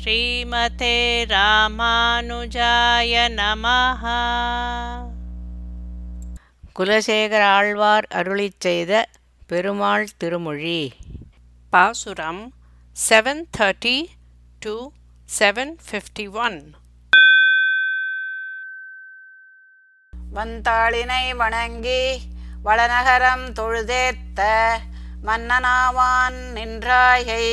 [0.00, 0.96] ஸ்ரீமதே
[1.26, 4.02] ராமானுஜாய நமஹ.
[6.78, 9.06] குலசேகர ஆழ்வார் அருளிச் செய்த
[9.46, 10.92] பெருமாள் திருமொழி.
[11.70, 12.52] பாசுரம்
[13.08, 14.06] seven thirty
[14.58, 14.90] two
[15.38, 16.74] seven fifty one
[20.34, 22.22] வந்தாளினை வணங்கி
[22.64, 24.40] வளநகரம் தொழுதேத்த
[25.26, 27.46] மன்னனாவான் நின்றாயை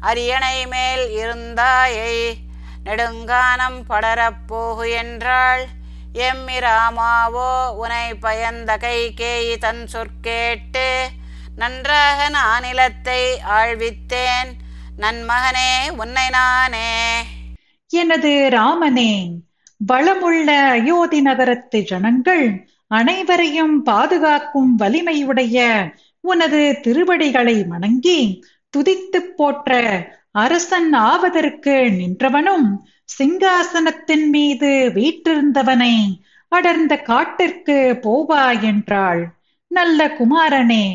[0.00, 2.38] அரியணை மேல் இருந்தாயை.
[2.84, 5.66] நெடுங்கானம் படரப்போகு என்றாள்.
[6.14, 11.06] எம்மிராமாவோ உனை பயந்த கை கேயி தன் சொற்கேட்டு
[11.56, 13.22] நன்றாக நானிலத்தை
[13.58, 14.50] ஆழ்வித்தேன்
[14.98, 17.24] நன்மகனே உன்னை நானே.
[17.88, 19.36] எனது ராமனே
[19.86, 25.86] வளமுள்ள அயோத்தி நகரத்து ஜனங்கள் அனைவரையும் பாதுகாக்கும் வலிமையுடைய
[26.20, 28.42] உனது திருவடிகளை வணங்கி
[28.76, 29.72] துதித்துப் போற்ற
[30.30, 32.68] அரசன் ஆவதற்கு நின்றவனும்
[33.18, 35.94] சிங்காசனத்தின் மீது வீற்றிருந்தவனை
[36.52, 39.22] அடர்ந்த காட்டிற்கு போவா என்றாள்.
[39.70, 40.86] நல்ல குமாரனே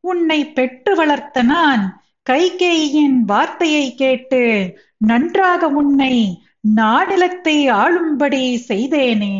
[0.00, 1.84] உன்னை பெற்று வளர்த்த நான்
[2.30, 4.42] கைகேயின் வார்த்தையை கேட்டு
[4.98, 6.14] நன்றாக உன்னை
[6.76, 9.36] நாடலத்தை ஆளும்படி செய்தேனே.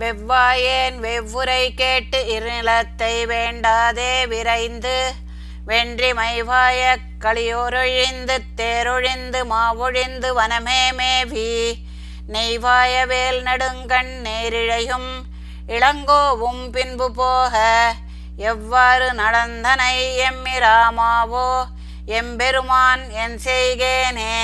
[0.00, 4.96] வெவ்வாயேன் வெவ்வுரை கேட்டு இருநிலத்தை வேண்டாதே விரைந்து
[5.66, 11.50] வென்றி மைவாய களியோரொழிந்து தேரொழிந்து மாவொழிந்து வனமே மேவி
[12.32, 15.10] நெய்வாய வேல் நடுங்கண் நேரிழையும்
[15.68, 17.54] இளங்கோவும் பின்பு போக
[18.36, 19.94] எவ்வாறு நடந்தனை
[20.28, 21.48] எம்மிராமாவோ
[22.06, 24.36] எம்பெருமான் என் செய்கேனே.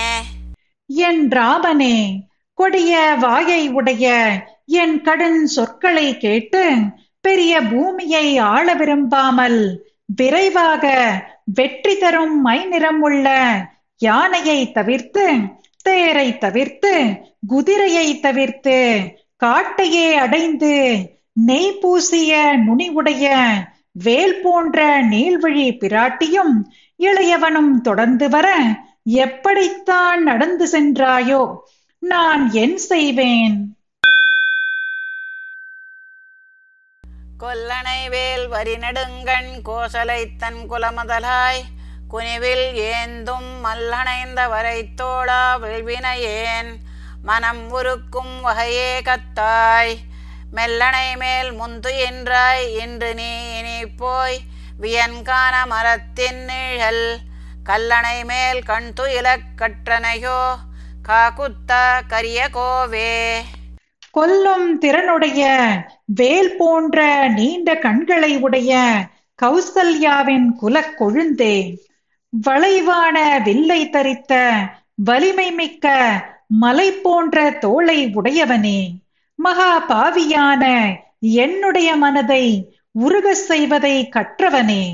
[0.87, 1.97] என் ராமனே
[2.55, 4.07] கொடிய வாயை உடைய
[4.69, 6.75] என் கடன் சொற்களை கேட்டு
[7.21, 10.85] பெரிய பூமியை ஆள விரும்பாமல் விரைவாக
[11.45, 13.29] வெற்றி தரும் மை நிறம் உள்ள
[13.99, 15.37] யானையை தவிர்த்து
[15.83, 18.79] தேரை தவிர்த்து குதிரையை தவிர்த்து
[19.45, 20.99] காட்டையே அடைந்து
[21.33, 23.35] நெய் பூசிய நுனிவுடைய
[23.93, 26.55] வேல் போன்ற நீள்வழி பிராட்டியும்
[26.99, 28.49] இளையவனும் தொடர்ந்து வர
[29.05, 31.63] எப்படித்தான் நடந்து சென்றாயோ
[31.99, 33.76] நான் என் செய்வேன்.
[37.43, 41.61] கொல்லனை வேல் வரி நெடுங்கண் கோசலை தன் குலமதலாய்
[42.09, 46.71] குனிவில் ஏந்தும் மல்லணைந்த வரை தோளா விழ்வினையேன்
[47.23, 49.93] மனம் உருக்கும் வகையே கத்தாய்
[50.53, 54.39] மெல்லனை மேல் முந்து என்றாய் இன்று நீ இனி போய்
[54.81, 57.07] வியன்கான மரத்தின் நிழல்
[57.65, 60.41] கல்லணை மேல் கண் துயிலக் கற்றனையோ
[61.09, 61.73] காக்குத்த
[62.09, 63.13] கரிய கோவே.
[64.17, 65.73] கொல்லும் திறனுடைய
[66.05, 68.99] வேல் போன்ற நீண்ட கண்களை உடைய
[69.43, 71.77] கௌசல்யாவின் குலக் கொழுந்தே.
[72.47, 74.57] வளைவான வில்லை தரித்த
[74.95, 75.87] வலிமை மிக்க
[76.47, 78.91] மலை போன்ற தோளை உடையவனே.
[79.35, 84.89] மகா பாவியான என்னுடைய மனதை உருக செய்வதை கற்றவனே.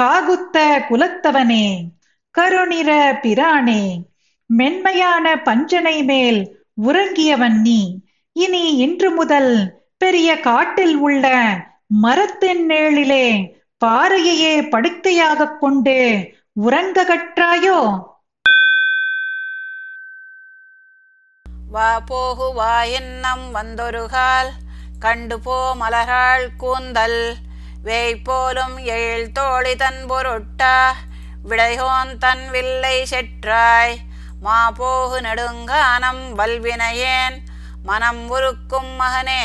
[0.00, 1.82] காகுத்த குலத்தவனே
[2.30, 4.02] கருநிற பிரானே.
[4.46, 8.04] மென்மையான பஞ்சனை மேல் உறங்கியவன் நீ.
[8.36, 9.52] இனி இன்று முதல்
[9.98, 11.26] பெரிய காட்டில் உள்ள
[11.86, 13.26] மரத்தின் நேழிலே
[13.84, 15.96] பாறையையே படுக்கையாக கொண்டு
[16.52, 17.78] உறங்க கற்றாயோ?
[21.70, 24.50] வா போகு வா என்னம் வந்தொருகால்
[24.98, 27.34] கண்டு போ மலராள் கூந்தல்.
[27.82, 30.92] வேய் போலும் எழில் தோழி தன் பொருட்டா.
[31.48, 33.96] விடையோன் தன் வில்லை செற்றாய்.
[34.40, 37.38] மா போகு நெடுங்கானம் வல்வினையேன்.
[37.86, 39.42] மனம் உருக்கும் மகனே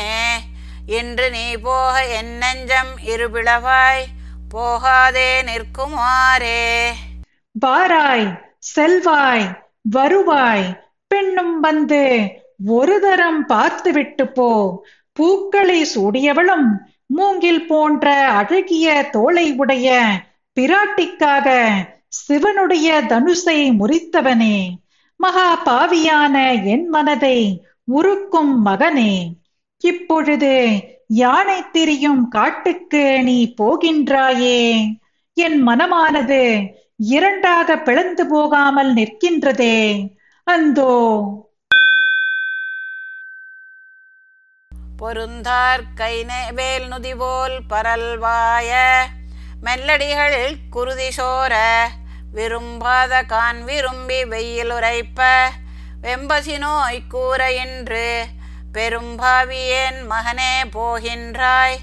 [0.86, 4.02] இன்று நீ போக என் நெஞ்சம் இருபிளவாய்
[4.48, 6.64] போகாதே நிற்குமாறே.
[7.66, 8.26] பாராய்
[8.58, 9.46] செல்வாய்
[9.90, 10.66] வருவாய்
[11.06, 12.02] பெண்ணும் வந்து
[12.66, 14.50] ஒரு தரம் பார்த்துவிட்டு போ.
[15.12, 16.68] பூக்களை சூடியவளும்
[17.06, 19.88] மூங்கில் போன்ற அழகிய தோளை உடைய
[20.60, 21.48] பிராட்டிக்காக
[22.08, 24.56] சிவனுடைய தனுசை முறித்தவனே.
[25.16, 27.38] மகா பாவியான என் மனதை
[27.84, 29.32] உருக்கும் மகனே
[29.78, 30.52] இப்பொழுது
[31.08, 34.88] யானை திரியும் காட்டுக்கு நீ போகின்றாயே.
[35.34, 40.08] என் மனமானது இரண்டாக பிளந்து போகாமல் நிற்கின்றதே.
[40.44, 41.22] அந்தோ.
[44.96, 46.24] பொருந்தார் கை
[46.54, 49.00] வேல் நுதிபோல் பரல்வாய.
[49.62, 51.86] மெல்லடிகள் குருதி சோர
[52.32, 55.48] விரும்பாத கான் விரும்பி வெயில் உரைப்ப.
[56.02, 58.24] வெம்பசி நோய் கூற என்று
[58.74, 61.76] பெரும்பாவியேன் மகனே போகின்றாய்.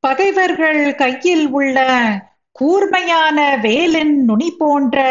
[0.00, 1.86] பகைவர்கள் கையில் உள்ள
[2.52, 5.06] கூர்மையான வேலின் நுனி போன்ற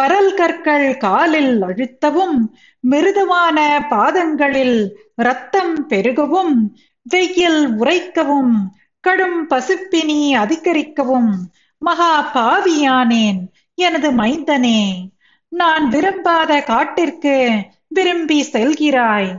[0.00, 2.38] பரல் கற்கள் காலில் அழுத்தவும்
[2.80, 6.76] மிருதுவான பாதங்களில் ரத்தம் பெருகவும்
[7.06, 8.54] வெயில் உரைக்கவும்
[9.04, 11.32] கடும் பசிப்பினி அதிகரிக்கவும்
[11.82, 13.40] மகா பாவியானேன்
[13.78, 14.80] எனது மைந்தனே.
[15.52, 17.34] நான் விரும்பாத காட்டிற்கு
[17.88, 19.30] விரும்பி செல்கிறாய்.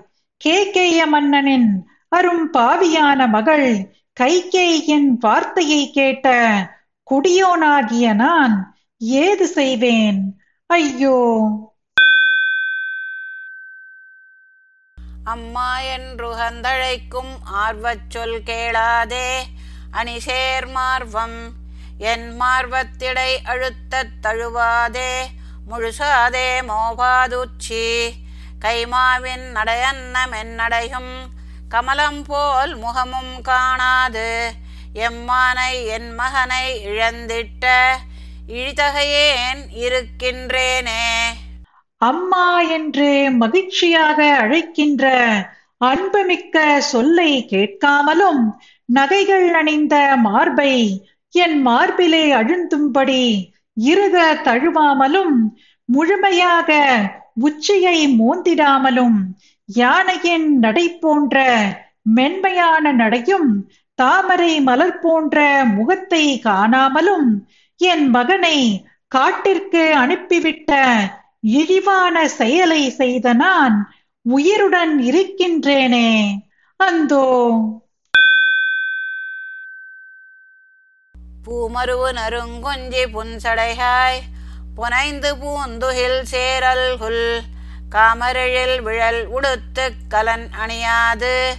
[0.42, 1.69] கேகேய மன்னனின்
[2.10, 3.70] அரும் பாவியான மகள்
[4.20, 6.28] கைகேயின் வார்த்தையை கேட்ட
[7.08, 8.56] குடியோனாகிய நான்
[9.24, 10.20] ஏது செய்வேன்?
[10.70, 11.18] ஐயோ!
[15.27, 19.47] அம்மா என்று கந்தழைக்கும் ஆர்வச் சொல் கேளாதே.
[19.91, 21.50] அணிசேர் மார்வம்
[21.97, 25.25] என் மார்வத்திடை அழுத்தத் தழுவாதே.
[25.71, 28.13] முழுசாதே மோபாதுச்சி
[28.59, 31.25] கைமாவின் நடையன்ன மென்னடையும்
[31.69, 34.53] கமலம் போல் முகமும் காணாது
[34.95, 37.95] எம்மானை என் மகனை இழந்திட்ட.
[38.47, 41.27] இழிதகையேன் இருக்கின்றேனே.
[42.02, 45.06] அம்மா என்று மகிழ்ச்சியாக அழைக்கின்ற
[45.82, 46.58] அன்புமிக்க
[46.88, 48.44] சொல்லை கேட்காமலும்
[48.90, 50.74] நகைகள் அணிந்த மார்பை
[51.34, 53.24] என் மார்பிலே அழுந்தும்படி
[53.78, 55.36] இருக தழுவாமலும்
[55.90, 56.70] முழுமையாக
[57.42, 59.18] உச்சியை மோந்திடாமலும்
[59.70, 61.38] யானையின் நடை போன்ற
[62.10, 63.50] மென்மையான நடையும்
[64.00, 65.38] தாமரை மலர் போன்ற
[65.76, 67.30] முகத்தை காணாமலும்
[67.80, 68.58] என் மகனை
[69.12, 70.72] காட்டிற்கு அனுப்பிவிட்ட
[71.48, 73.76] இழிவான செயலை செய்த நான்
[74.22, 76.10] உயிருடன் இருக்கின்றேனே.
[76.80, 77.26] அந்தோ.
[81.46, 84.20] பூமருவு நருங்கொஞ்சி புன்சடைகாய்
[84.76, 87.42] புனைந்து பூந்துகில் சேரல் குல்
[87.92, 91.54] காமரழில் விழல் உடுத்து கலன் அணியாது.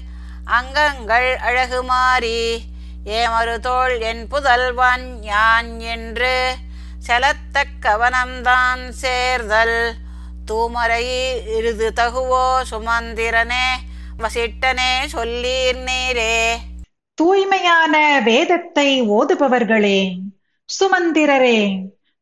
[0.45, 2.63] அங்கங்கள் அழகு மாறி
[3.07, 6.55] ஏமரு தோள் என் புதல்வான் யான் என்று
[7.09, 9.79] செலத்தக் கவனம்தான் சேர்தல்.
[10.47, 11.05] தூமரை
[11.59, 13.67] இருது தகுவோ சுமந்திரனே
[14.19, 16.35] வசிட்டனே சொல்லீர் நீரே.
[17.15, 20.01] தூய்மையான வேதத்தை ஓதுபவர்களே
[20.69, 21.61] சுமந்திரரே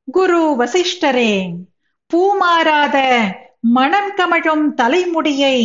[0.09, 1.33] குரு வசிஷ்டரே
[2.11, 2.97] பூமாறாத
[3.61, 5.59] மணம் கமழும் தலைமுடியை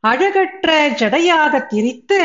[0.00, 2.20] அழகற்ற ஜடையாக திரித்து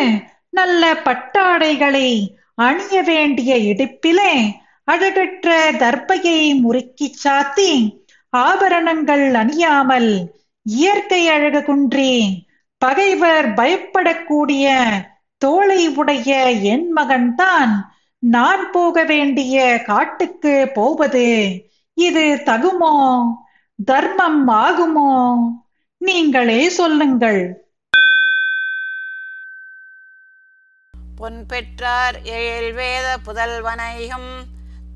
[0.49, 2.09] நல்ல பட்டாடைகளை
[2.55, 4.33] அணிய வேண்டிய இடுப்பிலே
[4.83, 7.99] அழகற்ற தர்பையை முறுக்கிச் சாத்தி
[8.29, 10.25] ஆபரணங்கள் அணியாமல்
[10.63, 12.45] இயற்கை அழகு குன்றி
[12.77, 14.87] பகைவர் பயப்படக்கூடிய
[15.37, 17.71] தோளை உடைய என் மகன்தான்.
[18.19, 21.51] நான் போக வேண்டிய காட்டுக்கு போவது
[21.93, 23.25] இது தகுமோ?
[23.85, 25.37] தர்மம் ஆகுமோ?
[25.97, 27.69] நீங்களே சொல்லுங்கள்.
[31.15, 34.29] பொன் பெற்றார் ஏழ் வேத புதல்வனையும்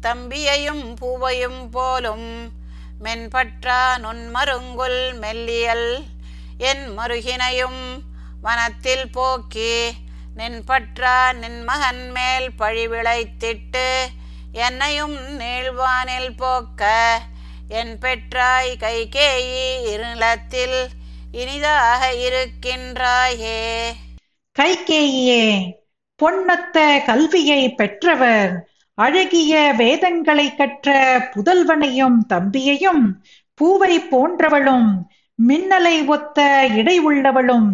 [0.05, 2.29] தம்பியையும் பூவையும் போலும்
[3.03, 5.89] மென்பற்றா நுண்மருங்குல் மெல்லியல்
[6.61, 7.81] என் மருகினையும்
[8.41, 9.75] வனத்தில் போக்கி
[10.37, 13.87] நின்பற்றா நின் மகன் மேல் பழிவிளைத்திட்டு
[14.57, 16.83] என்னையும் நீழ்வானில் போக்க
[17.69, 19.63] என் பெற்றாய் கைகேயி
[19.93, 20.77] இருளத்தில்
[21.31, 23.61] இனிதாக இருக்கின்றாயே.
[24.55, 25.43] கைகேயியே
[26.19, 28.53] பொன்னத்த கல்வியை பெற்றவர்
[28.97, 30.89] அழகிய வேதங்களை கற்ற
[31.33, 33.03] புதல்வனையும் தம்பியையும்
[33.59, 34.89] பூவை போன்றவளும்
[35.39, 36.39] மின்னலை ஒத்த
[36.75, 37.69] இடை உள்ளவளும்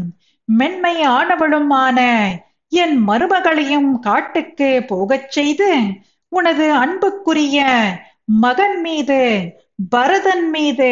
[0.45, 1.99] மென்மை ஆனவளுமான
[2.71, 5.69] என் மருமகளையும் காட்டுக்கு போகச் செய்து
[6.31, 7.59] உனது அன்புக்குரிய
[8.41, 9.19] மகன் மீது
[9.91, 10.91] பரதன் மீது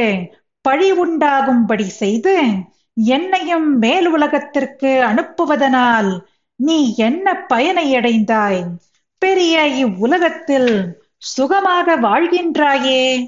[0.66, 2.36] பழி உண்டாகும்படி செய்து
[2.98, 6.12] என்னையும் மேல் உலகத்திற்கு அனுப்புவதனால்
[6.60, 8.62] நீ என்ன பயனை அடைந்தாய்?
[9.22, 13.26] பெரிய இவ்வுலகத்தில் சுகமாக வாழ்கின்றாயே.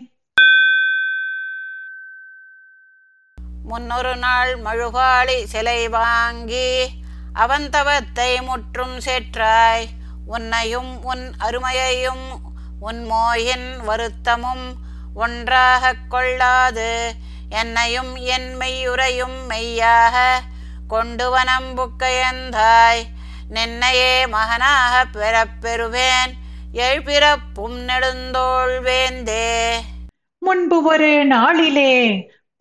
[3.64, 6.88] முன்னொரு நாள் மழுகாளி சிலை வாங்கி
[7.34, 9.86] அவந்தவத்தை முற்றும் சேற்றாய்.
[10.26, 12.26] உன்னையும் உன் அருமையையும்
[12.80, 14.74] உன் மோயின் வருத்தமும்
[15.14, 17.14] ஒன்றாகக் கொள்ளாது.
[17.50, 20.42] என்னையும் என் மெய்யுரையும் மெய்யாக
[20.88, 23.04] கொண்டு வனம்புக்கையந்தாய்
[23.54, 26.32] நின்னையே மகனாக பெறப்பெறுவேன்
[26.74, 29.74] எழுபிறப்பும் நெடுந்தோள் வேந்தே.
[30.38, 31.94] முன்பு ஒரு நாளிலே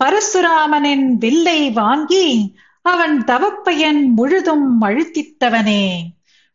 [0.05, 6.01] பரசுராமனின் வில்லை வாங்கி அவன் தவப்பையன் முழுதும் அழுத்தித்தவனே.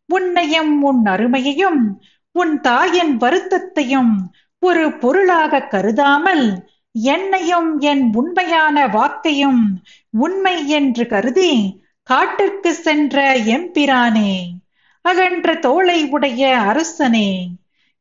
[0.06, 4.13] உன்னையும் உன் அருமையையும் உன் தாயின் வருத்தத்தையும்
[4.60, 9.63] ஒரு பொருளாக கருதாமல் என்னையும் என் உண்மையான வாக்கையும்
[10.10, 14.33] உண்மை என்று கருதி காட்டிற்கு சென்ற எம்பிரானே
[15.01, 17.29] அகன்ற தோளை உடைய அரசனே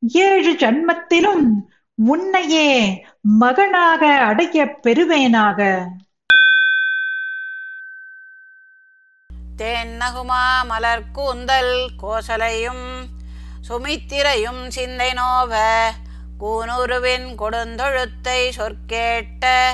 [0.02, 1.46] ஏழு ஜன்மத்திலும்
[1.94, 2.68] உன்னையே
[3.22, 5.60] மகனாக அடைய பெறுவேனாக.
[9.62, 12.86] தேன்னகுமா மலர் கூந்தல் கோசலையும்
[13.68, 15.62] சுமித்திரையும் சிந்தை நோவ
[16.40, 19.66] கூனுருவின் கொடுந்தொழுத்தை சொற்கேட்ட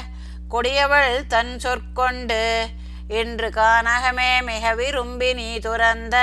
[0.48, 2.68] கொடியவள் தன் சொற்கொண்டு
[3.10, 6.16] இன்று கானகமே மிக விரும்பி நீ துறந்த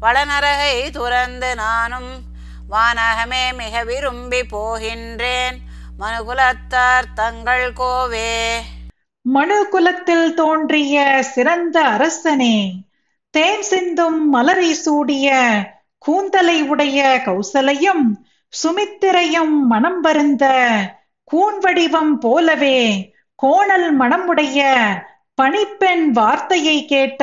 [0.00, 2.10] வளநரகை துறந்து நானும்
[2.70, 5.56] வானகமே மிக விரும்பி போகின்றேன்.
[6.00, 8.32] மனுகுலத்தார் தங்கள் கோவே.
[9.24, 12.84] மனுகுலத்தில் தோன்றிய சிறந்த அரசனே
[13.30, 15.28] தேன் சிந்தும் மலரை சூடிய
[15.98, 18.04] கூந்தலை உடைய கௌசலையும்
[18.52, 20.44] சுமித்திரையும் மனம் வருந்த
[21.24, 24.60] கூன் வடிவம் போலவே கோணல் மனமுடைய
[25.40, 27.22] பணிப்பெண் வார்த்தையை கேட்ட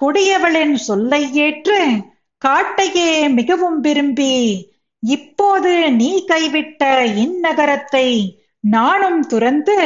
[0.00, 1.80] கொடியவளின் சொல்லை ஏற்று
[2.44, 4.34] காட்டையே மிகவும் விரும்பி
[5.02, 6.82] இப்போது நீ கைவிட்ட
[7.24, 8.08] இந்நகரத்தை
[8.60, 9.78] நானும் துறந்து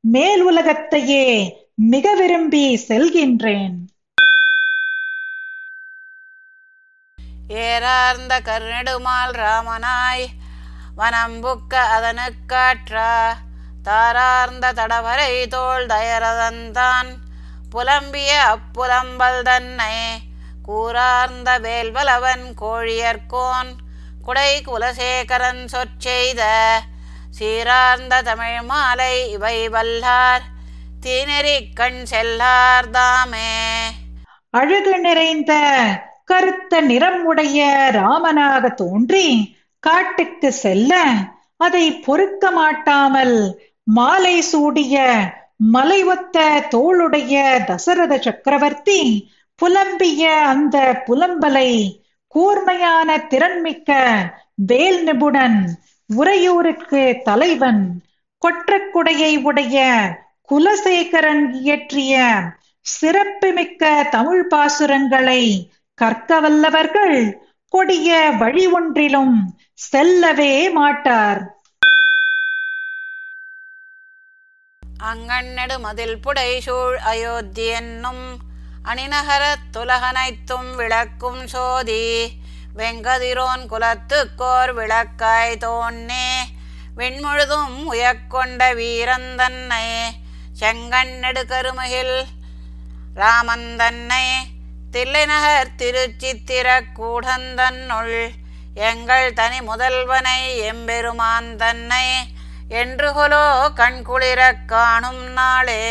[0.00, 1.26] மேல் உலகத்தையே
[1.74, 3.76] மிக விரும்பி செல்கின்றேன்.
[7.64, 10.26] ஏறார்ந்த கருநெடுமால் ராமனாய்
[10.96, 13.10] வனம்புக்க அதனுக்காற்றா
[13.82, 17.06] தாரார்ந்த தடவரை தோள் தயரதந்தான்.
[17.74, 19.94] புலம்பிய அப்புலம்பல் தன்னை
[20.68, 23.70] கூறார்ந்த வேல்வலவன் கோழியர்கோன்.
[24.22, 26.42] குடை குலசேகரன் சொற்செய்த
[27.38, 30.44] சீரார்ந்த தமிழ் மாலை இவை வல்லார்.
[31.06, 33.56] தீநெறி கண் செல்லார் தாமே.
[34.50, 35.54] அழகு நிறைந்த
[36.24, 41.04] கருத்த நிறம் உடைய ராமனாக தோன்றி காட்டுக்கு செல்ல
[41.60, 43.36] அதை பொறுக்க மாட்டாமல்
[43.86, 44.96] மாலை சூடிய
[45.72, 46.38] மலை ஒத்த
[46.70, 47.34] தோளுடைய
[47.66, 49.00] தசரத சக்கரவர்த்தி
[49.58, 51.70] புலம்பிய அந்த புலம்பலை
[52.34, 53.90] கூர்மையான திறன்மிக்க
[54.64, 55.60] வேல் நிபுணன்
[56.10, 57.82] உறையூருக்கு தலைவன்
[58.42, 59.78] கொற்றக்குடையை உடைய
[60.48, 62.14] குலசேகரன் இயற்றிய
[62.86, 65.42] சிறப்புமிக்க தமிழ் பாசுரங்களை
[65.98, 67.16] கற்க வல்லவர்கள்
[67.72, 69.36] கொடிய வழி ஒன்றிலும்
[69.82, 71.40] செல்லவே மாட்டார்.
[75.02, 78.24] அங்கண்ணெடு மதில் புடை சூழ் அயோத்தி என்னும்
[78.84, 82.02] அணிநகரத் துலகனைத்தும் விளக்கும் சோதி
[82.76, 86.26] வெங்கதிரோன் குலத்துக்கோர் விளக்காய் தோன்னே
[86.96, 89.86] விண்முழுதும் உயக்கொண்ட வீரந்தன்னை
[90.60, 92.16] செங்கண்ணெடு கருமுகில்
[93.14, 94.24] ராமந்தன்னை
[94.90, 96.66] தில்லைநகர் திருச்சித்திர
[96.96, 98.16] கூடந்தன்னுள்
[98.82, 102.06] எங்கள் தனி முதல்வனை எம்பெருமான் தன்னை
[102.68, 103.44] என்று கொலோ
[103.76, 105.84] கண்குளிரக் காணும் நாளே.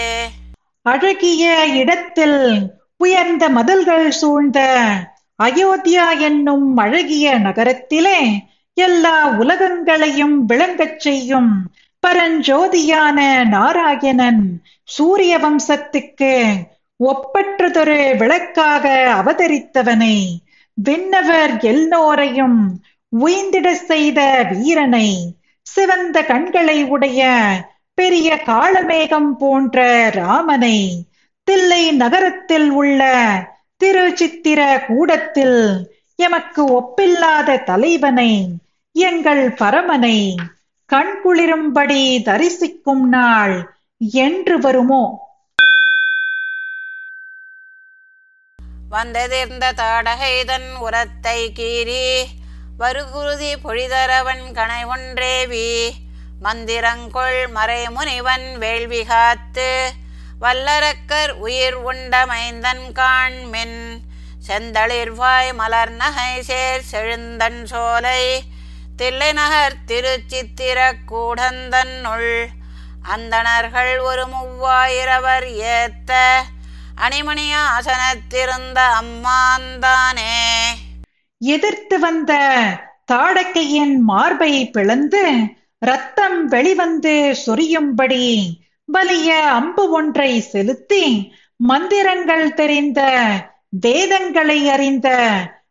[0.86, 2.40] அழகிய இடத்தில்
[2.98, 4.60] உயர்ந்த மதில்கள் சூழ்ந்த
[5.40, 8.20] அயோத்தியா என்னும் அழகிய நகரத்திலே
[8.78, 11.52] எல்லா உலகங்களையும் விளங்கச் செய்யும்
[12.04, 14.44] பரஞ்சோதியான நாராயணன்
[14.90, 16.34] சூரிய வம்சத்துக்கு
[17.00, 18.86] ஒப்பற்றதொரு விளக்காக
[19.16, 20.40] அவதரித்தவனை
[20.74, 22.82] விண்ணவர் எல்லோரையும்
[23.20, 27.22] உய்ந்திட செய்த வீரனை சிவந்த கண்களை உடைய
[27.94, 31.06] பெரிய காளமேகம் போன்ற ராமனை
[31.44, 33.02] தில்லை நகரத்தில் உள்ள
[33.78, 35.60] திருச்சித்திர கூடத்தில்
[36.16, 38.60] எமக்கு ஒப்பில்லாத தலைவனை
[38.92, 40.36] எங்கள் பரமனை
[40.90, 45.27] கண்குளிரும்படி தரிசிக்கும் நாள் என்று வருமோ?
[48.90, 52.04] வந்ததிர்ந்த தாடகைதன் உரத்தை கீறி
[52.80, 55.70] வருகுருதி பொழிதரவன் கணை ஒன்றேவி
[56.42, 59.70] மந்திரங்கொள் மறைமுனிவன் வேள்வி காத்து
[60.40, 63.80] வல்லரக்கர் உயிர் உண்டமைந்தன் காண்மின்
[64.48, 68.22] செந்தளிர்வாய் மலர் நகை சேர் செழுந்தன் சோலை
[68.96, 70.80] தில்லைநகர் திருச்சித்திர
[71.12, 72.32] கூடந்தன்னுள்
[73.08, 76.14] அந்தணர்கள் ஒரு மூவாயிரவர் ஏத்த
[76.98, 80.34] அணிமணியா அசனத்திருந்த அம்மாந்தானே.
[81.42, 82.32] எதிர்த்து வந்த
[83.12, 85.24] தாடக்கையின் மார்பை பிளந்து
[85.82, 87.14] ரத்தம் வெளிவந்து
[87.46, 88.24] சொரியும்படி
[88.90, 91.04] வலிய அம்பு ஒன்றை செலுத்தி
[91.60, 93.02] மந்திரங்கள் தெரிந்த
[93.80, 95.08] வேதங்களை அறிந்த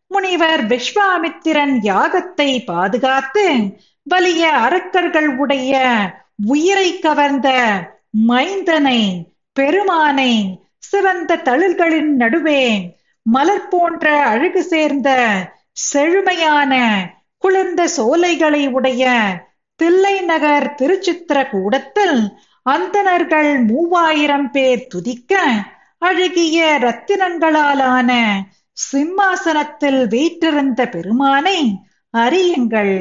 [0.07, 3.47] முனிவர் விஸ்வாமித்திரன் யாகத்தை பாதுகாத்து
[4.07, 5.73] வலிய அரக்கர்கள் உடைய
[6.47, 7.49] உயிரை கவர்ந்த
[8.29, 9.01] மைந்தனை
[9.57, 10.33] பெருமானை
[10.89, 12.63] சிவந்த தளிர்களின் நடுவே
[13.27, 15.11] மலர் போன்ற அழகு சேர்ந்த
[15.91, 16.73] செழுமையான
[17.43, 19.05] குளிர்ந்த சோலைகளை உடைய
[19.81, 22.19] தில்லை நகர் திருச்சித்திர கூடத்தில்
[22.67, 25.43] அந்தணர்கள் மூவாயிரம் பேர் துதிக்க
[25.99, 28.11] அழகிய ரத்தினங்களாலான
[28.77, 31.59] சிம்மாசனத்தில் வீற்றிருந்த பெருமானை
[32.15, 32.97] அறியுங்கள்.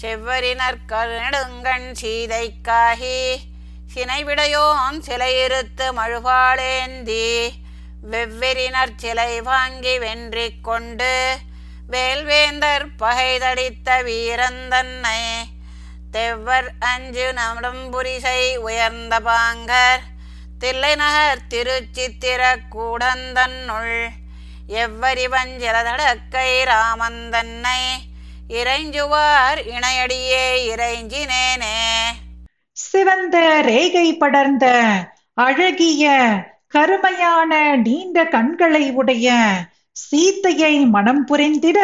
[0.00, 0.80] செவ்வரினர்
[1.12, 3.18] நெடுங்கண் சீதைக்காகி
[3.98, 7.24] சினைவிடையோன் சிலையிருத்து மழுவாளேந்தி
[8.10, 11.14] வெவ்வெறினர் சிலை வாங்கி வென்றி கொண்டு
[11.92, 15.22] வேல்வேந்தர் பகைதடித்த வீரந்தன்னை
[16.10, 20.04] தெவ்வர் அஞ்சு நம்புரிசை உயர்ந்த பாங்கர்
[20.58, 23.98] தில்லைநகர் திருச்சித்திர கூடந்தன்னுள்
[24.84, 27.82] எவ்வரி வஞ்சலதடக்கை ராமந்தன்னை
[28.60, 31.76] இறைஞ்சுவார் இணையடியே இறைஞ்சினேனே.
[32.78, 34.66] சிவந்த ரேகை படர்ந்த
[35.38, 36.04] அழகிய
[36.68, 39.28] கருமையான நீண்ட கண்களை உடைய
[39.96, 41.80] சீத்தையை மனம் புரிந்திட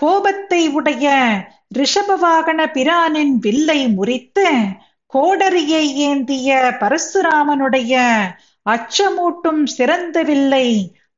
[0.00, 1.06] கோபத்தை உடைய
[1.78, 4.46] ரிஷபவாகன பிரானின் வில்லை முறித்து
[5.12, 6.48] கோடரியை ஏந்திய
[6.80, 7.94] பரசுராமனுடைய
[8.66, 10.68] அச்சமூட்டும் சிறந்த வில்லை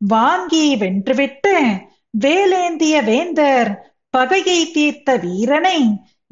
[0.06, 1.54] வாங்கி வென்றுவிட்டு
[2.18, 3.70] வேலேந்திய வேந்தர்
[4.14, 5.78] பகையை தீர்த்த வீரனை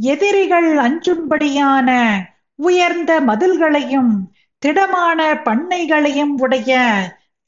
[0.06, 1.90] எதிரிகள் அஞ்சும்படியான
[2.58, 4.12] உயர்ந்த மதில்களையும்
[4.62, 6.72] திடமான பண்ணைகளையும் உடைய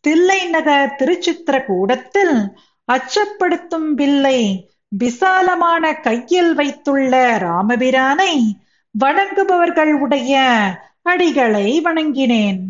[0.05, 2.37] தில்லை நகர் திருச்சித்திர கூடத்தில்
[2.89, 4.41] அச்சப்படுத்தும் வில்லை
[4.89, 8.35] விசாலமான கையில் வைத்துள்ள ராமபிரானை
[8.95, 10.35] வணங்குபவர்கள் உடைய
[11.03, 12.61] அடிகளை வணங்கினேன்.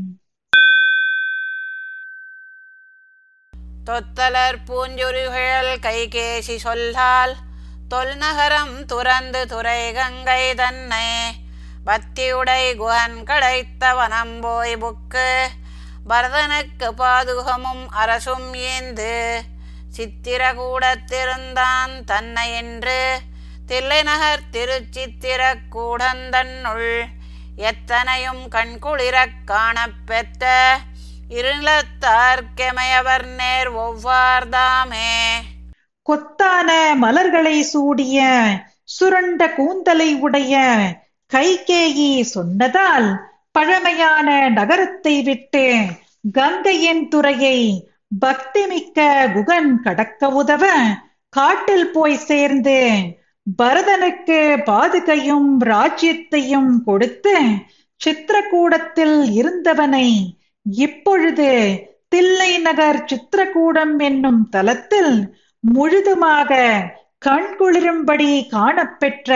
[3.86, 7.34] தொத்தலர் பூஞ்சுருகள் கைகேசி சொல்லால்
[7.88, 11.06] தொல்நகரம் துறந்து துறை கங்கை தன்னை
[11.86, 15.46] பத்தியுடை குகன் கிடைத்த வனம்போய் புக்கு.
[16.08, 19.40] பரதனுக்கு பாதுகமும் அரசும் ஏந்து
[19.96, 23.20] சித்திரகூடத்திருந்தான் தன்னை என்று
[23.66, 27.06] தில்லைநகர் திருச்சித்திர கூடந்தன்னுள்
[27.56, 30.78] எத்தனையும் கண்குளிரக் காணப்பெற்ற
[31.28, 35.42] இருளத்தார்க்கெமையவர் நேர் ஒவ்வார்தாமே.
[36.02, 38.24] கொத்தான மலர்களை சூடிய
[38.84, 40.58] சுரண்ட கூந்தலை உடைய
[41.30, 43.08] கைகேயி சொன்னதால்
[43.52, 45.64] பழமையான நகரத்தை விட்டு
[46.32, 47.58] கங்கையின் துறையை
[48.20, 48.98] பக்திமிக்க
[49.34, 50.64] குகன் கடக்க உதவ
[51.32, 52.78] காட்டில் போய் சேர்ந்து
[53.58, 57.34] பரதனுக்கு பாதுகையும் ராஜ்யத்தையும் கொடுத்து
[58.00, 60.08] சித்திரக்கூடத்தில் இருந்தவனை
[60.66, 61.48] இப்பொழுது
[62.08, 65.14] தில்லை நகர் சித்திரக்கூடம் என்னும் தலத்தில்
[65.64, 66.52] முழுதுமாக
[67.26, 69.32] கண்குளிரும்படி காணப்பெற்ற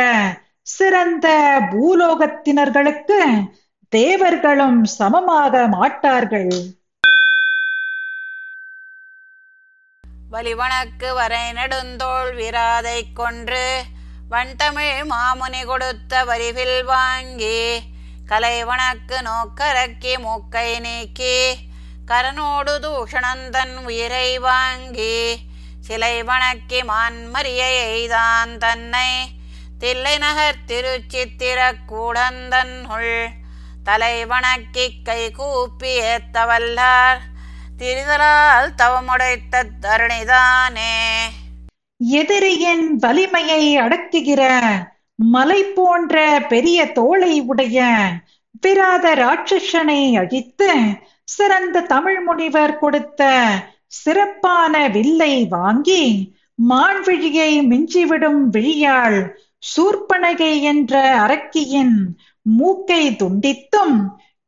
[0.66, 1.27] சிறந்த
[1.72, 3.18] பூலோகத்தினர்களுக்கு
[3.92, 6.55] தேவர்களும் சமமாக மாட்டார்கள்.
[10.31, 13.66] வலிவணக்கு வரை நெடுந்தோள் விராதை கொன்று
[14.31, 17.61] வண்தமிழ் மாமுனி கொடுத்த வரிவில் வாங்கி
[18.27, 21.37] கலைவனக்கு நோக்கரக்கி மூக்கை நீக்கி
[22.07, 25.16] கரனோடு தூஷணந்தன் உயிரை வாங்கி
[25.81, 29.09] சிலை வணக்கி மான்மரியை எய்தான் தன்னை
[29.79, 31.59] தில்லைநகர் திருச்சித்திர
[31.89, 33.15] கூடந்தன்னுள்
[33.85, 37.21] தலை வணக்கி கை கூப்பி ஏத்தவல்லார்
[37.79, 40.95] திரிதலால் தவமுடைத்த தருணிதானே.
[42.01, 44.43] எதிரியின் வலிமையை அடக்குகிற
[45.15, 47.79] மலை போன்ற பெரிய தோளை உடைய
[48.61, 50.71] பிராத ராட்சசனை அழித்து
[51.25, 53.23] சிறந்த தமிழ் முனிவர் கொடுத்த
[53.87, 56.05] சிறப்பான வில்லை வாங்கி
[56.69, 59.19] மான்விழியை மிஞ்சிவிடும் விழியாள்
[59.64, 61.96] சூர்பனகை என்ற அரக்கியின்
[62.46, 63.96] மூக்கை துண்டித்தும்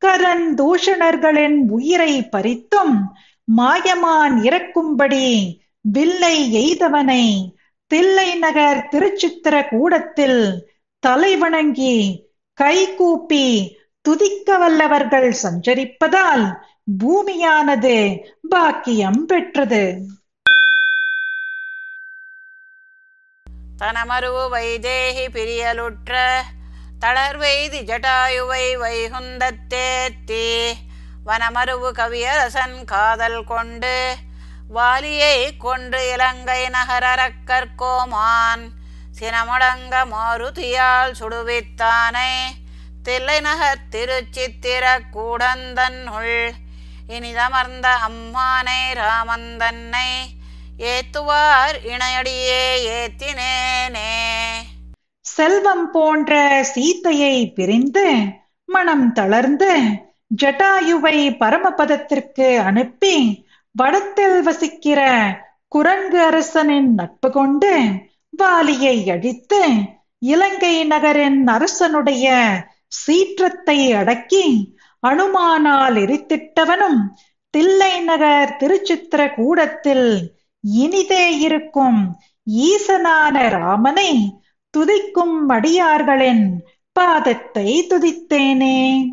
[0.03, 2.97] கரன் தூஷணர்களின் உயிரை பறித்தும்
[3.49, 5.29] மாயமான் இறக்கும்படி
[5.85, 7.25] வில்லை எய்தவனை
[7.91, 10.41] தில்லை நகர் திருச்சித்திர கூடத்தில்
[11.03, 11.97] தலை வணங்கி
[12.59, 13.47] கைகூப்பி
[14.05, 16.45] துதிக்க வல்லவர்கள் சஞ்சரிப்பதால்
[17.01, 17.97] பூமியானது
[18.49, 19.85] பாக்கியம் பெற்றது.
[23.79, 26.13] தனமருவு வைதேகி பிரியலுற்ற
[26.99, 30.47] தளர்வெய்தி ஜட்டாயுவை வைகுந்தத்தேத்தி
[31.27, 33.97] வனமருவு கவியரசன் காதல் கொண்டு
[34.71, 38.65] வாலியை கொன்று இலங்கை நகரக்கற்கோமான்
[39.19, 42.31] சினமுடங்க மாருதியால் சுடுவித்தானை
[43.03, 44.85] தில்லை நகர் திருச்சித்திர
[45.15, 46.39] கூடந்தன்னுள்
[47.09, 50.11] இனிதமர்ந்த அம்மானை ராமந்தன்னை
[50.85, 52.63] ஏத்துவார் இணையடியே
[52.93, 54.11] ஏத்தினேனே.
[55.25, 56.33] செல்வம் போன்ற
[56.75, 58.07] சீத்தையை பிரிந்து
[58.69, 59.73] மனம் தளர்ந்து
[60.43, 63.17] ஜட்டாயுவை பரமபதத்திற்கு அனுப்பி
[63.75, 65.01] வடத்தில் வசிக்கிற
[65.69, 67.73] குரங்கு அரசனின் நட்பு கொண்டு
[68.33, 69.61] வாலியை அழித்து
[70.23, 72.27] இலங்கை நகரின் அரசனுடைய
[72.95, 74.47] சீற்றத்தை அடக்கி
[75.03, 77.01] அனுமானால் எரித்திட்டவனும்
[77.55, 80.09] தில்லை நகர் திருச்சித்திர கூடத்தில்
[80.75, 84.35] இனிதே இருக்கும் ஈசனான ராமனை
[84.75, 89.05] துதிக்கும் அடியார்களின் பாதத்தை துதித்தேனே.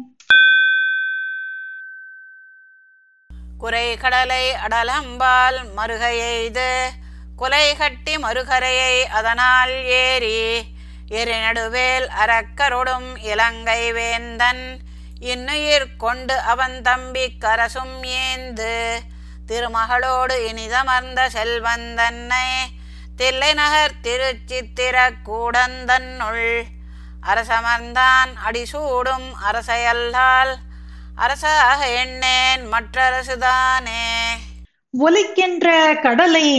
[3.58, 6.92] குறை கடலை அடலம்பால் மருகை எய்து
[7.36, 10.66] குலை கட்டி மறுகரையை அதனால் ஏறி
[11.10, 14.82] எரி நடுவேல் அரக்கரொடும் இலங்கை வேந்தன்
[15.20, 19.00] இன்னுயிர் கொண்டு அவன் தம்பி கரசும் ஏந்து
[19.48, 22.48] திருமகளோடு இனிதமர்ந்த செல்வந்தன்னை
[23.16, 26.62] தில்லை நகர் திருச்சித்திர கூடந்தன்னுள்.
[27.22, 30.54] அரசமர்ந்தான் அடிசூடும் அரசையல்லால்
[31.16, 34.06] அரசாக எண்ணேன் மற்றரசுதானே.
[35.00, 35.68] ஒலிக்கின்ற
[36.02, 36.50] கடலை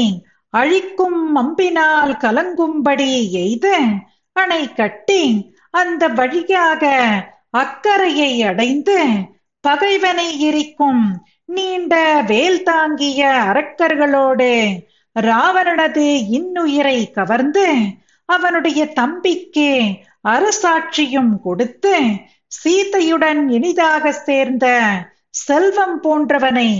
[0.51, 3.77] அழிக்கும் அம்பினால் கலங்கும்படி எய்த
[4.33, 6.85] அணை கட்டி அந்த வழியாக
[7.51, 8.99] அக்கறையை அடைந்து
[9.61, 11.03] பகைவனை எரிக்கும்
[11.49, 11.95] நீண்ட
[12.27, 14.51] வேல் தாங்கிய அரக்கர்களோடு
[15.17, 17.67] ராவணனது இன்னுயிரை கவர்ந்து
[18.29, 19.69] அவனுடைய தம்பிக்கு
[20.29, 21.95] அரசாட்சியும் கொடுத்து
[22.53, 24.67] சீதையுடன் இனிதாக சேர்ந்த
[25.41, 26.71] செல்வம் போன்றவனை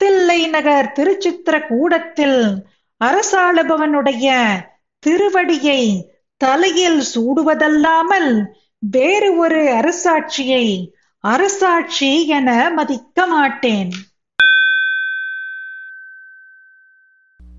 [0.00, 2.40] தில்லை நகர் திருச்சித்திர கூடத்தில்
[3.00, 4.28] அரசாளுபவனுடைய
[5.02, 5.82] திருவடியை
[6.40, 8.30] தலையில் சூடுவதல்லாமல்
[8.82, 10.66] வேறு ஒரு அரசாட்சியை
[11.24, 13.92] அரசாட்சி என மதிக்க மாட்டேன்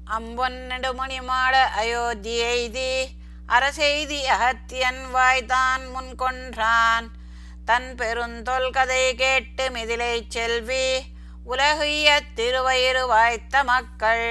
[0.09, 2.35] அம்பொன்னெடுமணி மாட அயோத்தி
[3.49, 7.07] அரசெய்தி அகத்தியன் வாய்தான் முன் கொன்றான்
[7.65, 10.85] தன் பெருந்தொல் கதை கேட்டு மிதிலை செல்வி
[11.45, 14.27] உலகிய திருவயிறு வாய்த்த மக்கள்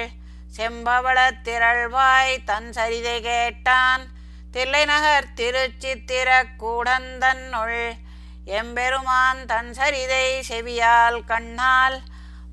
[0.56, 4.04] செம்பவள திரள்வாய் தன் சரிதை கேட்டான்
[4.52, 7.80] தில்லைநகர் திருச்சித்திர கூடந்தன்னுள்
[8.52, 11.98] எம்பெருமான் தன் சரிதை செவியால் கண்ணால்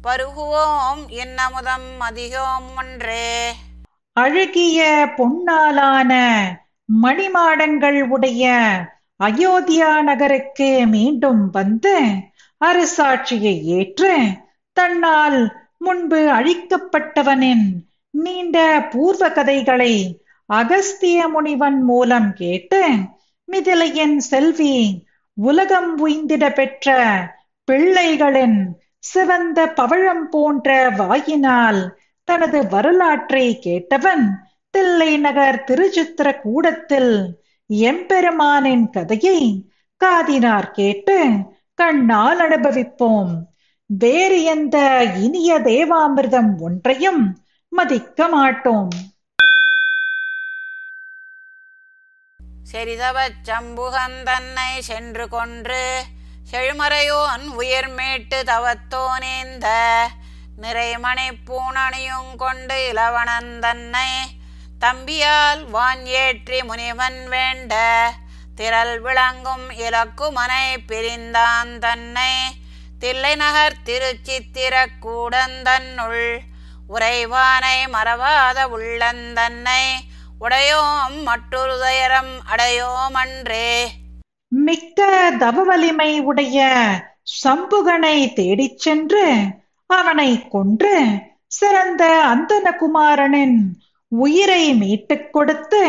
[0.06, 3.28] பருகுவோம் என்னமுதம் அதிகோம் ஒன்றே.
[4.14, 4.80] அழகிய
[5.18, 6.12] பொன்னாலான
[6.90, 8.44] மணிமாடங்கள் உடைய
[9.20, 11.96] அயோத்தியா நகருக்கு மீண்டும் வந்து
[12.62, 14.14] அரசாட்சியை ஏற்று
[14.78, 15.40] தன்னால்
[15.78, 17.66] முன்பு அழிக்கப்பட்டவனின்
[18.14, 18.58] நீண்ட
[18.92, 19.94] பூர்வ கதைகளை
[20.50, 22.82] அகஸ்திய முனிவன் மூலம் கேட்டு
[23.48, 24.76] மிதிலையின் செல்வி
[25.38, 26.90] உலகம் உய்ந்திட பெற்ற
[27.68, 28.60] பிள்ளைகளின்
[29.10, 31.82] சிவந்த பவழம் போன்ற வாயினால்
[32.28, 34.26] தனது வரலாற்றை கேட்டவன்
[34.74, 37.14] தில்லை நகர் திருச்சித்திர கூடத்தில்
[37.70, 39.40] எம்பெருமானின் கதையை
[40.02, 41.18] காதினார் கேட்டு
[41.76, 43.34] கண்ணால் அனுபவிப்போம்.
[43.86, 44.78] வேறு எந்த
[45.24, 47.24] இனிய தேவாமிர்தம் ஒன்றையும்
[47.72, 48.94] மதிக்க மாட்டோம்.
[52.72, 53.18] சரிதவ
[53.50, 55.84] சம்புகந்தன்னை சென்று கொன்று
[56.46, 59.68] செழுமறையோன் உயிர்மேட்டு தவத்தோனேந்த
[60.62, 64.10] நிறைமணி பூணணியும் கொண்டு இளவனன் தன்னை
[64.80, 67.74] தம்பியால் வான் ஏற்றி முனிவன் வேண்ட
[68.56, 72.34] திரள் விளங்கும் இலக்குமனை பிரிந்தான் தன்னை
[73.00, 76.26] தில்லை நகர் திருச்சித்திர கூடந்தன்னுள்
[76.88, 79.84] உறைவானை மறவாத உள்ளந்தன்னை
[80.40, 83.18] உடையோம் மற்றொரு துயரம் அடையோம்
[84.52, 85.00] மிக்க
[85.38, 86.60] தவ வலிமை உடைய
[87.42, 89.26] சம்புகனை தேடிச் சென்று
[89.90, 90.96] அவனை கொன்று
[91.52, 93.58] சிறந்த அந்தனகுமாரனின்
[94.12, 95.82] உயிரை மீட்டுக் கொடுத்து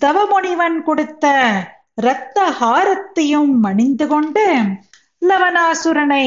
[0.00, 1.26] தவமுனிவன் கொடுத்த
[1.96, 4.46] இரத்த ஹாரத்தையும் அணிந்து கொண்டு
[5.22, 6.26] லவனாசுரனை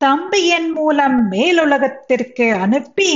[0.00, 3.10] தம்பியின் மூலம் மேலுலகத்திற்கு அனுப்பி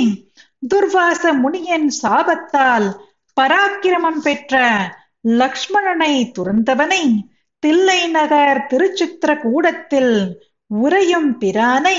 [0.63, 2.89] துர்வாச முனியின் சாபத்தால்
[3.37, 4.55] பராக்கிரமம் பெற்ற
[5.39, 7.03] லக்ஷ்மணனை துறந்தவனை
[7.63, 10.15] தில்லை நகர் திருச்சித்திர கூடத்தில்
[10.71, 11.99] உறையும் பிரானை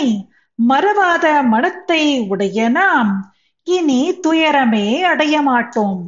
[0.60, 3.12] மறவாத மனத்தை உடைய நாம்.
[3.68, 6.02] இனி துயரமே அடைய மாட்டோம்.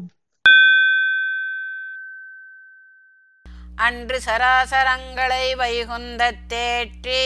[3.75, 7.23] அன்று சராசரங்களை வைகுந்த தேற்றி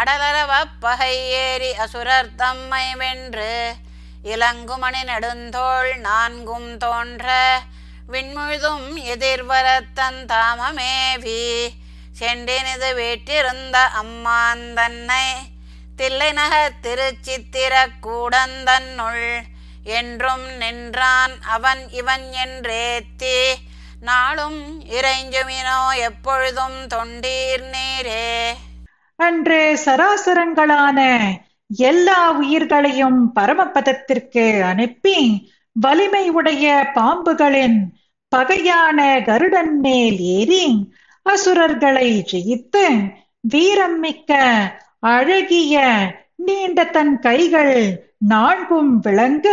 [0.00, 3.52] அடலரவ பகை ஏறி அசுரர் தம்மை வென்று
[4.24, 7.26] இளங்குமணி நெடுந்தோள் நான்கும் தோன்ற
[8.12, 11.42] விண்முழுதும் எதிர்வரத்தன் தாமமேவி.
[12.20, 15.26] செண்டினிது வீட்டிருந்த அம்மான் தன்னை
[15.96, 19.28] தில்லை நகர் திருச்சித்திர கூடந்தன்னுள்
[19.84, 23.38] என்றும் நின்றான் அவன் இவன் என்றேத்தி.
[24.00, 28.54] நாளும் இறைஞ்சுமினோ எப்பொழுதும் தொண்டீர் நீரே.
[29.16, 30.98] அன்று சராசரங்களான
[31.70, 35.18] எல்லா உயிர்களையும் பரமபதத்திற்கு அனுப்பி
[35.72, 37.78] வலிமை உடைய பாம்புகளின்
[38.32, 40.64] பகையான கருடன் மேல் ஏறி
[41.26, 42.84] அசுரர்களை ஜெயித்து
[43.44, 44.32] வீரம் மிக்க
[45.08, 45.76] அழகிய
[46.44, 47.76] நீண்ட தன் கைகள்
[48.28, 49.48] நான்கும் விளங்க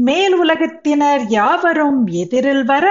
[0.00, 2.86] மேல் உலகத்தினர் யாவரும் எதிரில் வர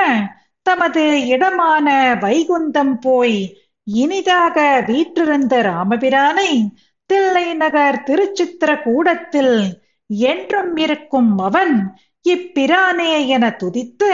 [0.66, 1.88] தமது இடமான
[2.20, 3.40] வைகுந்தம் போய்
[3.88, 4.58] இனிதாக
[4.88, 6.52] வீற்றிருந்த ராமபிரானை
[7.10, 9.56] தில்லை நகர் திருச்சித்திர கூடத்தில்
[10.10, 11.74] என்றும் இருக்கும் அவன்
[12.26, 14.12] இப்பிரானே என துதித்து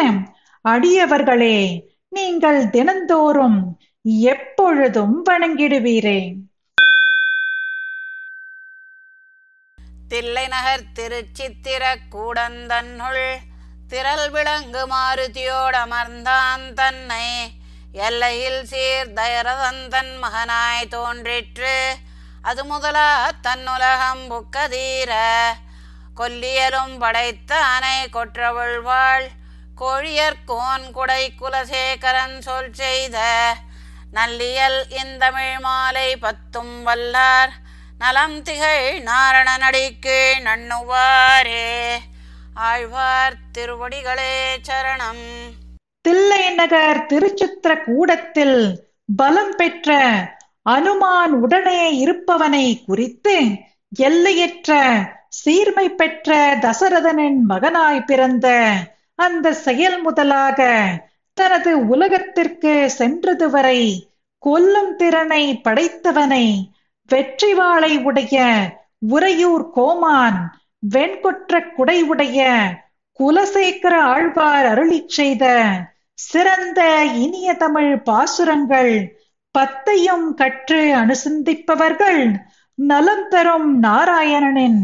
[0.63, 6.33] அடியவர்களே நீங்கள் தினந்தோறும் எப்பொழுதும் வணங்கிடுவீரே.
[10.07, 13.35] தில்லைநகர் திருச்சித்திர கூடந்தன்னுள்
[13.87, 17.51] திரள் விளங்கு மாருதியோடமர்ந்தான் தன்னை.
[17.91, 21.95] எல்லையில் சீர் தயரதந்தன் மகனாய் தோன்றிற்று.
[22.41, 25.13] அது முதலா தன்னுலகம் புக்கதீர.
[26.17, 29.27] கொல்லியலும் படைத்தானை கொற்றவள்வாள்
[29.81, 33.17] கோழியர்கோன் குடை குலசேகரன் சொல் செய்த
[34.13, 37.53] நல்லியல் இந்தமிழ் மாலை பத்தும் வல்லார்
[37.97, 41.95] நலம் திகழ் நாரணனடிக்கு நண்ணுவாரே.
[42.53, 45.25] ஆழ்வார் திருவடிகளே சரணம்.
[46.01, 49.99] தில்லை நகர் திருச்சித்திர கூடத்தில் பலம் பெற்ற
[50.69, 53.45] அனுமான் உடனே இருப்பவனை குறித்து
[53.97, 54.95] எல்லையற்ற
[55.29, 58.47] சீர்மை பெற்ற தசரதனின் மகனாய் பிறந்த
[59.19, 60.59] அந்த செயல் முதலாக
[61.33, 63.79] தனது உலகத்திற்கு சென்றது வரை
[64.43, 66.45] கொல்லும் திறனை படைத்தவனை
[67.09, 68.37] வெற்றி வாளை உடைய
[69.09, 70.39] உறையூர் கோமான்
[70.93, 72.39] வெண்கொற்ற குடை உடைய
[73.19, 75.45] குலசேகர ஆழ்வார் அருளிச் செய்த
[76.13, 78.93] சிறந்த இனிய தமிழ் பாசுரங்கள்
[79.55, 82.21] பத்தையும் கற்று அனுசந்திப்பவர்கள்
[82.75, 84.81] நலம் தரும் நாராயணனின்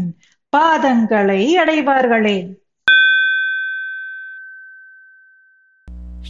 [0.52, 2.36] பாதங்களை அடைவார்களே.